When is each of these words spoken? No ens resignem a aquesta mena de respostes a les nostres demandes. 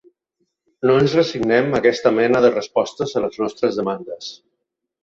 No 0.89 0.95
ens 1.01 1.13
resignem 1.17 1.69
a 1.73 1.75
aquesta 1.83 2.13
mena 2.17 2.43
de 2.47 2.53
respostes 2.57 3.15
a 3.21 3.25
les 3.29 3.43
nostres 3.45 3.83
demandes. 3.83 4.35